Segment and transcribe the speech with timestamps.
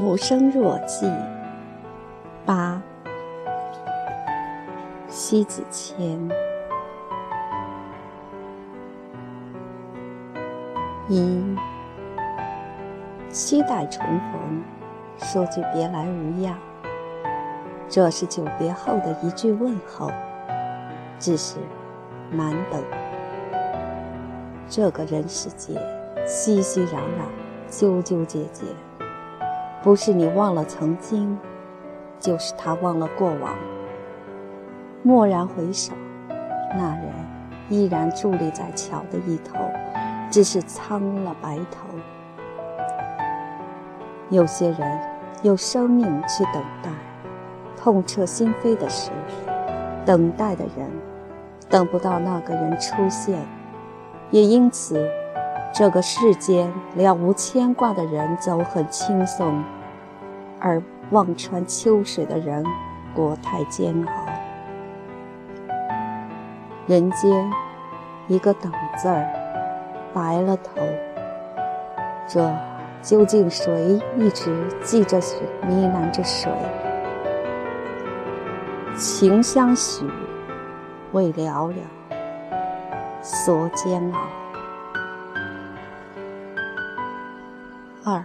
[0.00, 1.06] 浮生若寄。
[2.46, 2.80] 八，
[5.08, 6.18] 西子谦。
[11.06, 11.54] 一，
[13.28, 14.02] 期待重
[14.32, 14.64] 逢，
[15.18, 16.56] 说句别来无恙。
[17.86, 20.10] 这是久别后的一句问候，
[21.18, 21.58] 只是
[22.30, 22.82] 难等。
[24.66, 25.76] 这个人世间，
[26.26, 28.64] 熙熙攘攘，纠纠结结。
[29.82, 31.38] 不是你忘了曾经，
[32.18, 33.54] 就是他忘了过往。
[35.04, 35.94] 蓦然回首，
[36.76, 37.04] 那人
[37.70, 39.54] 依然伫立在桥的一头，
[40.30, 41.86] 只是苍了白头。
[44.28, 45.00] 有些人
[45.42, 46.90] 用生命去等待，
[47.74, 49.10] 痛彻心扉的是，
[50.04, 50.90] 等待的人
[51.70, 53.40] 等不到那个人出现，
[54.30, 55.08] 也因此。
[55.72, 59.62] 这个世间了无牵挂的人走很轻松，
[60.58, 62.64] 而望穿秋水的人
[63.14, 64.12] 过太煎熬。
[66.86, 67.50] 人间
[68.26, 69.26] 一个等字儿，
[70.12, 70.82] 白了头。
[72.26, 72.52] 这
[73.00, 76.50] 究竟谁一直记着谁，呢喃着谁？
[78.96, 80.04] 情相许，
[81.12, 81.76] 未了了，
[83.22, 84.18] 所煎熬。
[88.10, 88.24] 二，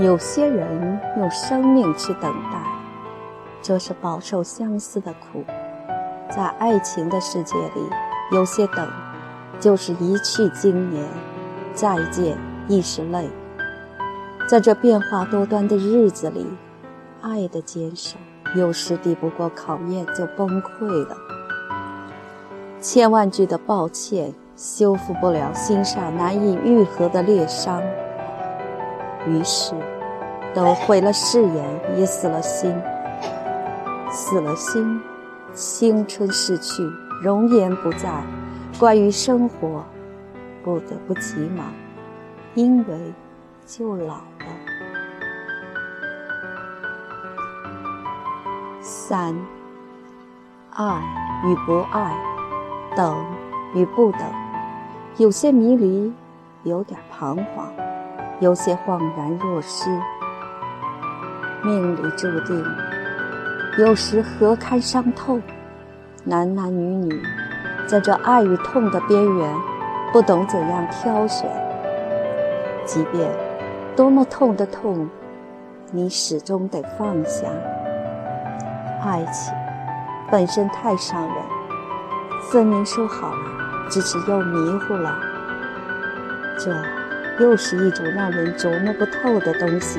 [0.00, 2.60] 有些人用生命去等待，
[3.62, 5.44] 这是饱受相思的苦。
[6.28, 7.88] 在爱情的世界里，
[8.32, 8.88] 有些等，
[9.60, 11.04] 就是一去经年，
[11.74, 13.30] 再见亦是泪。
[14.48, 16.44] 在这变化多端的日子里，
[17.20, 18.16] 爱的坚守
[18.56, 21.16] 有时抵不过考验就崩溃了。
[22.80, 27.80] 千万句的抱歉，修复不了心上难以愈合的裂伤。
[29.26, 29.74] 于是，
[30.54, 31.64] 都毁了誓言，
[31.96, 32.74] 也死了心。
[34.10, 35.00] 死了心，
[35.52, 36.82] 青春逝去，
[37.22, 38.10] 容颜不在。
[38.78, 39.84] 关于生活，
[40.64, 41.72] 不得不急忙，
[42.54, 43.12] 因为
[43.66, 44.46] 就老了。
[48.80, 49.36] 三，
[50.70, 51.00] 爱
[51.44, 52.16] 与不爱，
[52.96, 53.22] 等
[53.74, 54.22] 与不等，
[55.18, 56.12] 有些迷离，
[56.64, 57.70] 有点彷徨。
[58.40, 59.90] 有些恍然若失，
[61.62, 62.64] 命里注定，
[63.76, 65.38] 有时何堪伤透？
[66.24, 67.22] 男男女女，
[67.86, 69.54] 在这爱与痛的边缘，
[70.10, 71.50] 不懂怎样挑选。
[72.86, 73.30] 即便
[73.94, 75.06] 多么痛的痛，
[75.90, 77.46] 你始终得放下。
[79.02, 79.54] 爱情
[80.30, 81.34] 本身太伤人，
[82.50, 85.14] 分明说好了，只是又迷糊了。
[86.58, 86.99] 这。
[87.40, 89.98] 又是一种让人琢磨不透的东西，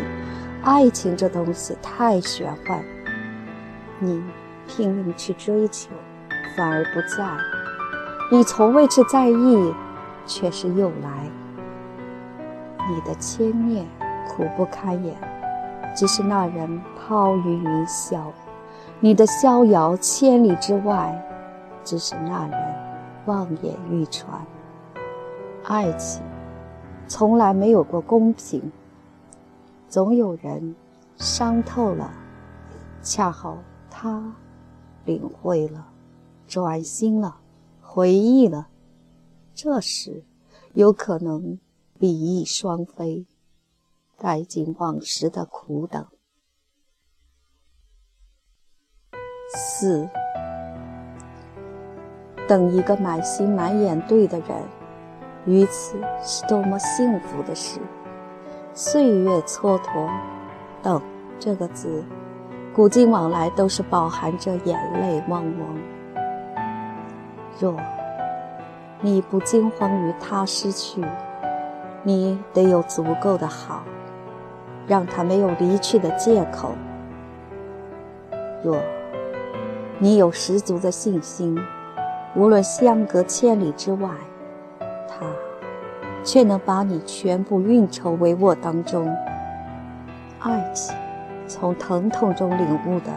[0.63, 2.79] 爱情这东西太玄幻。
[3.97, 4.24] 你
[4.68, 5.90] 拼命去追求，
[6.56, 7.25] 反而不在；
[8.31, 9.74] 你从未去在意，
[10.28, 11.28] 却是又来。
[12.88, 13.88] 你的牵念
[14.28, 15.16] 苦不堪言，
[15.96, 18.19] 只是那人抛于云霄；
[19.00, 21.19] 你的逍遥千里之外，
[21.84, 22.59] 只是那人
[23.25, 24.30] 望眼欲穿。
[25.63, 26.22] 爱情。
[27.13, 28.72] 从来没有过公平，
[29.89, 30.73] 总有人
[31.17, 32.09] 伤透了，
[33.03, 33.57] 恰好
[33.89, 34.33] 他
[35.03, 35.91] 领会了，
[36.47, 37.41] 转心了，
[37.81, 38.69] 回忆了，
[39.53, 40.23] 这时
[40.73, 41.59] 有可能
[42.00, 43.25] 比翼双飞，
[44.17, 46.07] 带尽往时的苦等。
[49.53, 50.07] 四，
[52.47, 54.81] 等一个满心满眼对的人。
[55.46, 57.79] 于此是多么幸福的事！
[58.74, 60.07] 岁月蹉跎，
[60.84, 61.02] 等
[61.40, 62.03] 这个字，
[62.75, 65.78] 古今往来都是饱含着眼泪汪汪。
[67.59, 67.75] 若
[69.01, 71.03] 你不惊慌于他失去，
[72.04, 73.83] 你得有足够的好，
[74.86, 76.74] 让他没有离去的借口。
[78.63, 78.77] 若
[79.98, 81.60] 你有十足的信心，
[82.36, 84.12] 无论相隔千里之外。
[85.21, 85.27] 他
[86.23, 89.07] 却能把你全部运筹帷幄当中。
[90.39, 90.95] 爱情
[91.47, 93.12] 从疼痛中领悟的，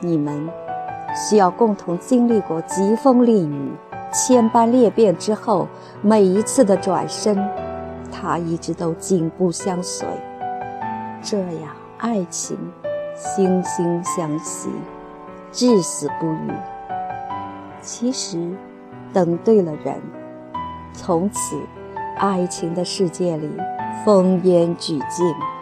[0.00, 0.48] 你们
[1.14, 3.72] 需要共同经历过疾风丽雨、
[4.12, 5.66] 千般裂变之后，
[6.00, 7.36] 每一次的转身，
[8.12, 10.06] 他一直都紧步相随。
[11.22, 12.56] 这样，爱情
[13.16, 14.70] 惺惺相惜，
[15.50, 16.52] 至死不渝。
[17.80, 18.50] 其实，
[19.12, 19.94] 等对了人。
[20.94, 21.60] 从此，
[22.16, 23.50] 爱情的世界里，
[24.06, 25.53] 烽烟俱静。